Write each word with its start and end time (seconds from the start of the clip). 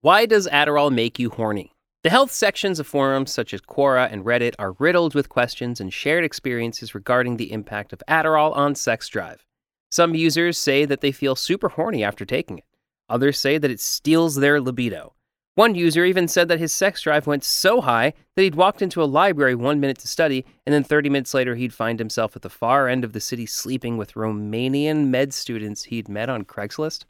Why 0.00 0.26
does 0.26 0.46
Adderall 0.52 0.92
make 0.92 1.18
you 1.18 1.28
horny? 1.28 1.72
The 2.04 2.10
health 2.10 2.30
sections 2.30 2.78
of 2.78 2.86
forums 2.86 3.32
such 3.32 3.52
as 3.52 3.60
Quora 3.60 4.08
and 4.12 4.24
Reddit 4.24 4.54
are 4.56 4.76
riddled 4.78 5.16
with 5.16 5.28
questions 5.28 5.80
and 5.80 5.92
shared 5.92 6.22
experiences 6.22 6.94
regarding 6.94 7.36
the 7.36 7.50
impact 7.50 7.92
of 7.92 8.00
Adderall 8.06 8.56
on 8.56 8.76
sex 8.76 9.08
drive. 9.08 9.44
Some 9.90 10.14
users 10.14 10.56
say 10.56 10.84
that 10.84 11.00
they 11.00 11.10
feel 11.10 11.34
super 11.34 11.70
horny 11.70 12.04
after 12.04 12.24
taking 12.24 12.58
it. 12.58 12.64
Others 13.08 13.40
say 13.40 13.58
that 13.58 13.72
it 13.72 13.80
steals 13.80 14.36
their 14.36 14.60
libido. 14.60 15.14
One 15.56 15.74
user 15.74 16.04
even 16.04 16.28
said 16.28 16.46
that 16.46 16.60
his 16.60 16.72
sex 16.72 17.02
drive 17.02 17.26
went 17.26 17.42
so 17.42 17.80
high 17.80 18.12
that 18.36 18.42
he'd 18.42 18.54
walked 18.54 18.82
into 18.82 19.02
a 19.02 19.04
library 19.04 19.56
one 19.56 19.80
minute 19.80 19.98
to 19.98 20.06
study, 20.06 20.44
and 20.64 20.72
then 20.72 20.84
30 20.84 21.08
minutes 21.08 21.34
later 21.34 21.56
he'd 21.56 21.74
find 21.74 21.98
himself 21.98 22.36
at 22.36 22.42
the 22.42 22.48
far 22.48 22.86
end 22.86 23.02
of 23.02 23.14
the 23.14 23.20
city 23.20 23.46
sleeping 23.46 23.96
with 23.96 24.14
Romanian 24.14 25.08
med 25.08 25.34
students 25.34 25.84
he'd 25.84 26.08
met 26.08 26.28
on 26.28 26.44
Craigslist. 26.44 27.04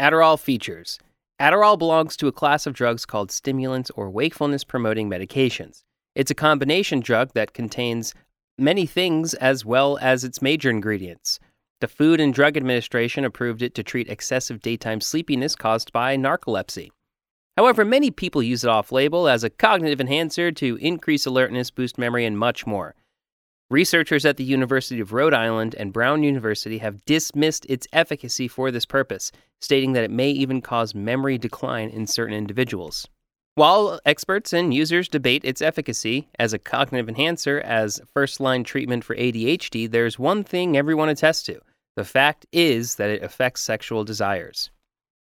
Adderall 0.00 0.40
features 0.40 0.98
Adderall 1.38 1.78
belongs 1.78 2.16
to 2.16 2.28
a 2.28 2.32
class 2.32 2.66
of 2.66 2.72
drugs 2.72 3.04
called 3.04 3.30
stimulants 3.30 3.90
or 3.90 4.08
wakefulness 4.08 4.64
promoting 4.64 5.10
medications. 5.10 5.82
It's 6.14 6.30
a 6.30 6.34
combination 6.34 7.00
drug 7.00 7.32
that 7.34 7.52
contains 7.52 8.14
many 8.56 8.86
things 8.86 9.34
as 9.34 9.62
well 9.62 9.98
as 10.00 10.24
its 10.24 10.40
major 10.40 10.70
ingredients. 10.70 11.38
The 11.82 11.88
Food 11.88 12.20
and 12.20 12.32
Drug 12.32 12.56
Administration 12.56 13.22
approved 13.22 13.60
it 13.60 13.74
to 13.74 13.82
treat 13.82 14.08
excessive 14.08 14.62
daytime 14.62 15.02
sleepiness 15.02 15.54
caused 15.54 15.92
by 15.92 16.16
narcolepsy. 16.16 16.88
However, 17.58 17.84
many 17.84 18.10
people 18.10 18.42
use 18.42 18.64
it 18.64 18.70
off 18.70 18.90
label 18.90 19.28
as 19.28 19.44
a 19.44 19.50
cognitive 19.50 20.00
enhancer 20.00 20.50
to 20.52 20.76
increase 20.76 21.26
alertness, 21.26 21.70
boost 21.70 21.98
memory, 21.98 22.24
and 22.24 22.38
much 22.38 22.66
more. 22.66 22.94
Researchers 23.68 24.24
at 24.24 24.36
the 24.36 24.44
University 24.44 25.00
of 25.00 25.12
Rhode 25.12 25.34
Island 25.34 25.74
and 25.76 25.92
Brown 25.92 26.22
University 26.22 26.78
have 26.78 27.04
dismissed 27.04 27.66
its 27.68 27.88
efficacy 27.92 28.46
for 28.46 28.70
this 28.70 28.86
purpose, 28.86 29.32
stating 29.60 29.92
that 29.92 30.04
it 30.04 30.10
may 30.10 30.30
even 30.30 30.60
cause 30.60 30.94
memory 30.94 31.36
decline 31.36 31.88
in 31.88 32.06
certain 32.06 32.34
individuals. 32.34 33.08
While 33.56 33.98
experts 34.04 34.52
and 34.52 34.72
users 34.72 35.08
debate 35.08 35.44
its 35.44 35.60
efficacy 35.60 36.28
as 36.38 36.52
a 36.52 36.60
cognitive 36.60 37.08
enhancer 37.08 37.58
as 37.58 38.00
first 38.14 38.38
line 38.38 38.62
treatment 38.62 39.02
for 39.02 39.16
ADHD, 39.16 39.90
there's 39.90 40.16
one 40.16 40.44
thing 40.44 40.76
everyone 40.76 41.08
attests 41.08 41.42
to. 41.44 41.60
The 41.96 42.04
fact 42.04 42.46
is 42.52 42.94
that 42.96 43.10
it 43.10 43.24
affects 43.24 43.62
sexual 43.62 44.04
desires. 44.04 44.70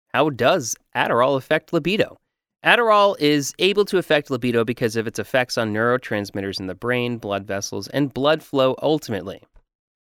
How 0.08 0.30
does 0.30 0.74
Adderall 0.96 1.36
affect 1.36 1.72
libido? 1.72 2.18
Adderall 2.64 3.16
is 3.18 3.52
able 3.58 3.84
to 3.84 3.98
affect 3.98 4.30
libido 4.30 4.64
because 4.64 4.94
of 4.94 5.08
its 5.08 5.18
effects 5.18 5.58
on 5.58 5.72
neurotransmitters 5.72 6.60
in 6.60 6.68
the 6.68 6.76
brain, 6.76 7.18
blood 7.18 7.44
vessels, 7.44 7.88
and 7.88 8.14
blood 8.14 8.40
flow 8.40 8.76
ultimately. 8.80 9.42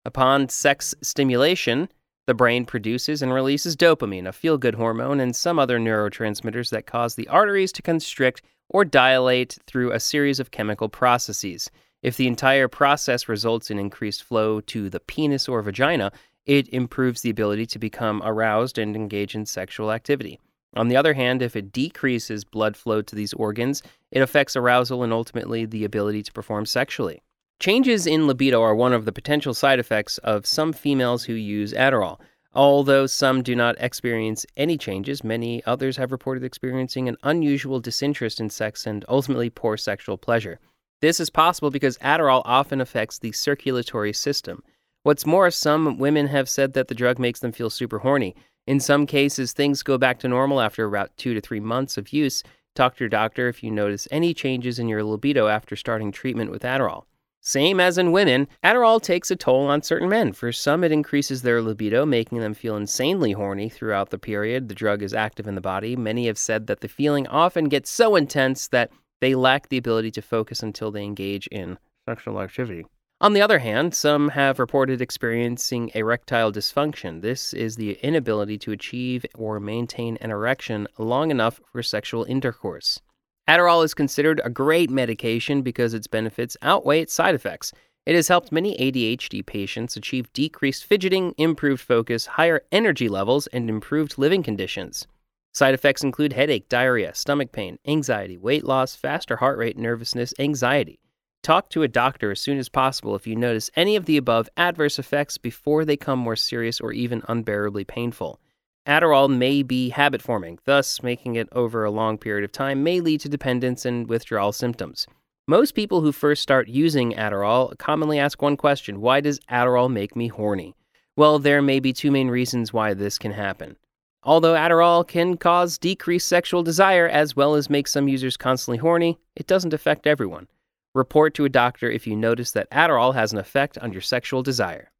Upon 0.04 0.48
sex 0.48 0.92
stimulation, 1.00 1.88
the 2.26 2.34
brain 2.34 2.64
produces 2.64 3.22
and 3.22 3.32
releases 3.32 3.76
dopamine, 3.76 4.26
a 4.26 4.32
feel 4.32 4.58
good 4.58 4.74
hormone, 4.74 5.20
and 5.20 5.36
some 5.36 5.60
other 5.60 5.78
neurotransmitters 5.78 6.70
that 6.70 6.86
cause 6.86 7.14
the 7.14 7.28
arteries 7.28 7.70
to 7.72 7.82
constrict 7.82 8.42
or 8.68 8.84
dilate 8.84 9.56
through 9.68 9.92
a 9.92 10.00
series 10.00 10.40
of 10.40 10.50
chemical 10.50 10.88
processes. 10.88 11.70
If 12.02 12.16
the 12.16 12.26
entire 12.26 12.66
process 12.66 13.28
results 13.28 13.70
in 13.70 13.78
increased 13.78 14.24
flow 14.24 14.60
to 14.62 14.90
the 14.90 15.00
penis 15.00 15.48
or 15.48 15.62
vagina, 15.62 16.10
it 16.44 16.68
improves 16.70 17.20
the 17.20 17.30
ability 17.30 17.66
to 17.66 17.78
become 17.78 18.20
aroused 18.24 18.78
and 18.78 18.96
engage 18.96 19.36
in 19.36 19.46
sexual 19.46 19.92
activity. 19.92 20.40
On 20.74 20.88
the 20.88 20.96
other 20.96 21.14
hand, 21.14 21.42
if 21.42 21.56
it 21.56 21.72
decreases 21.72 22.44
blood 22.44 22.76
flow 22.76 23.02
to 23.02 23.16
these 23.16 23.32
organs, 23.32 23.82
it 24.10 24.20
affects 24.20 24.56
arousal 24.56 25.02
and 25.02 25.12
ultimately 25.12 25.64
the 25.64 25.84
ability 25.84 26.22
to 26.22 26.32
perform 26.32 26.66
sexually. 26.66 27.22
Changes 27.60 28.06
in 28.06 28.26
libido 28.26 28.62
are 28.62 28.74
one 28.74 28.92
of 28.92 29.04
the 29.04 29.12
potential 29.12 29.52
side 29.54 29.78
effects 29.78 30.18
of 30.18 30.46
some 30.46 30.72
females 30.72 31.24
who 31.24 31.32
use 31.32 31.72
Adderall. 31.72 32.20
Although 32.54 33.06
some 33.06 33.42
do 33.42 33.56
not 33.56 33.76
experience 33.78 34.46
any 34.56 34.78
changes, 34.78 35.24
many 35.24 35.64
others 35.64 35.96
have 35.96 36.12
reported 36.12 36.44
experiencing 36.44 37.08
an 37.08 37.16
unusual 37.22 37.80
disinterest 37.80 38.38
in 38.40 38.48
sex 38.48 38.86
and 38.86 39.04
ultimately 39.08 39.50
poor 39.50 39.76
sexual 39.76 40.16
pleasure. 40.16 40.60
This 41.00 41.20
is 41.20 41.30
possible 41.30 41.70
because 41.70 41.98
Adderall 41.98 42.42
often 42.44 42.80
affects 42.80 43.18
the 43.18 43.32
circulatory 43.32 44.12
system. 44.12 44.62
What's 45.08 45.24
more, 45.24 45.50
some 45.50 45.96
women 45.96 46.26
have 46.26 46.50
said 46.50 46.74
that 46.74 46.88
the 46.88 46.94
drug 46.94 47.18
makes 47.18 47.40
them 47.40 47.50
feel 47.50 47.70
super 47.70 48.00
horny. 48.00 48.36
In 48.66 48.78
some 48.78 49.06
cases, 49.06 49.54
things 49.54 49.82
go 49.82 49.96
back 49.96 50.18
to 50.18 50.28
normal 50.28 50.60
after 50.60 50.84
about 50.84 51.16
two 51.16 51.32
to 51.32 51.40
three 51.40 51.60
months 51.60 51.96
of 51.96 52.12
use. 52.12 52.42
Talk 52.74 52.94
to 52.96 53.04
your 53.04 53.08
doctor 53.08 53.48
if 53.48 53.62
you 53.62 53.70
notice 53.70 54.06
any 54.10 54.34
changes 54.34 54.78
in 54.78 54.86
your 54.86 55.02
libido 55.02 55.48
after 55.48 55.76
starting 55.76 56.12
treatment 56.12 56.50
with 56.50 56.60
Adderall. 56.60 57.04
Same 57.40 57.80
as 57.80 57.96
in 57.96 58.12
women, 58.12 58.48
Adderall 58.62 59.00
takes 59.00 59.30
a 59.30 59.36
toll 59.36 59.68
on 59.68 59.80
certain 59.80 60.10
men. 60.10 60.34
For 60.34 60.52
some, 60.52 60.84
it 60.84 60.92
increases 60.92 61.40
their 61.40 61.62
libido, 61.62 62.04
making 62.04 62.40
them 62.40 62.52
feel 62.52 62.76
insanely 62.76 63.32
horny 63.32 63.70
throughout 63.70 64.10
the 64.10 64.18
period 64.18 64.68
the 64.68 64.74
drug 64.74 65.02
is 65.02 65.14
active 65.14 65.46
in 65.46 65.54
the 65.54 65.62
body. 65.62 65.96
Many 65.96 66.26
have 66.26 66.36
said 66.36 66.66
that 66.66 66.80
the 66.80 66.86
feeling 66.86 67.26
often 67.28 67.70
gets 67.70 67.88
so 67.88 68.14
intense 68.14 68.68
that 68.68 68.90
they 69.22 69.34
lack 69.34 69.70
the 69.70 69.78
ability 69.78 70.10
to 70.10 70.20
focus 70.20 70.62
until 70.62 70.90
they 70.90 71.02
engage 71.02 71.46
in 71.46 71.78
sexual 72.06 72.42
activity. 72.42 72.84
On 73.20 73.32
the 73.32 73.42
other 73.42 73.58
hand, 73.58 73.96
some 73.96 74.28
have 74.28 74.60
reported 74.60 75.02
experiencing 75.02 75.90
erectile 75.92 76.52
dysfunction. 76.52 77.20
This 77.20 77.52
is 77.52 77.74
the 77.74 77.94
inability 77.94 78.58
to 78.58 78.70
achieve 78.70 79.26
or 79.34 79.58
maintain 79.58 80.16
an 80.20 80.30
erection 80.30 80.86
long 80.98 81.32
enough 81.32 81.60
for 81.72 81.82
sexual 81.82 82.22
intercourse. 82.22 83.00
Adderall 83.48 83.84
is 83.84 83.92
considered 83.92 84.40
a 84.44 84.50
great 84.50 84.88
medication 84.88 85.62
because 85.62 85.94
its 85.94 86.06
benefits 86.06 86.56
outweigh 86.62 87.00
its 87.00 87.12
side 87.12 87.34
effects. 87.34 87.72
It 88.06 88.14
has 88.14 88.28
helped 88.28 88.52
many 88.52 88.76
ADHD 88.76 89.44
patients 89.44 89.96
achieve 89.96 90.32
decreased 90.32 90.84
fidgeting, 90.84 91.34
improved 91.38 91.82
focus, 91.82 92.26
higher 92.26 92.62
energy 92.70 93.08
levels, 93.08 93.48
and 93.48 93.68
improved 93.68 94.16
living 94.16 94.44
conditions. 94.44 95.08
Side 95.52 95.74
effects 95.74 96.04
include 96.04 96.34
headache, 96.34 96.68
diarrhea, 96.68 97.12
stomach 97.16 97.50
pain, 97.50 97.80
anxiety, 97.84 98.38
weight 98.38 98.64
loss, 98.64 98.94
faster 98.94 99.38
heart 99.38 99.58
rate, 99.58 99.76
nervousness, 99.76 100.32
anxiety. 100.38 101.00
Talk 101.42 101.70
to 101.70 101.82
a 101.82 101.88
doctor 101.88 102.30
as 102.30 102.40
soon 102.40 102.58
as 102.58 102.68
possible 102.68 103.14
if 103.14 103.26
you 103.26 103.36
notice 103.36 103.70
any 103.76 103.96
of 103.96 104.04
the 104.04 104.16
above 104.16 104.48
adverse 104.56 104.98
effects 104.98 105.38
before 105.38 105.84
they 105.84 105.94
become 105.94 106.18
more 106.18 106.36
serious 106.36 106.80
or 106.80 106.92
even 106.92 107.22
unbearably 107.28 107.84
painful. 107.84 108.40
Adderall 108.86 109.34
may 109.34 109.62
be 109.62 109.90
habit 109.90 110.22
forming, 110.22 110.58
thus, 110.64 111.02
making 111.02 111.36
it 111.36 111.48
over 111.52 111.84
a 111.84 111.90
long 111.90 112.18
period 112.18 112.44
of 112.44 112.52
time 112.52 112.82
may 112.82 113.00
lead 113.00 113.20
to 113.20 113.28
dependence 113.28 113.84
and 113.84 114.08
withdrawal 114.08 114.52
symptoms. 114.52 115.06
Most 115.46 115.72
people 115.72 116.00
who 116.00 116.12
first 116.12 116.42
start 116.42 116.68
using 116.68 117.12
Adderall 117.12 117.76
commonly 117.78 118.18
ask 118.18 118.42
one 118.42 118.56
question 118.56 119.00
Why 119.00 119.20
does 119.20 119.40
Adderall 119.50 119.90
make 119.90 120.16
me 120.16 120.28
horny? 120.28 120.74
Well, 121.16 121.38
there 121.38 121.62
may 121.62 121.80
be 121.80 121.92
two 121.92 122.10
main 122.10 122.28
reasons 122.28 122.72
why 122.72 122.94
this 122.94 123.18
can 123.18 123.32
happen. 123.32 123.76
Although 124.22 124.54
Adderall 124.54 125.06
can 125.06 125.36
cause 125.36 125.78
decreased 125.78 126.28
sexual 126.28 126.62
desire 126.62 127.08
as 127.08 127.34
well 127.34 127.54
as 127.54 127.70
make 127.70 127.88
some 127.88 128.08
users 128.08 128.36
constantly 128.36 128.78
horny, 128.78 129.18
it 129.36 129.46
doesn't 129.46 129.72
affect 129.72 130.06
everyone. 130.06 130.48
Report 130.98 131.32
to 131.34 131.44
a 131.44 131.48
doctor 131.48 131.88
if 131.88 132.08
you 132.08 132.16
notice 132.16 132.50
that 132.50 132.68
Adderall 132.72 133.14
has 133.14 133.32
an 133.32 133.38
effect 133.38 133.78
on 133.78 133.92
your 133.92 134.00
sexual 134.00 134.42
desire. 134.42 134.90